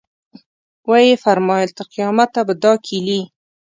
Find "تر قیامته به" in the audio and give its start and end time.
1.77-2.53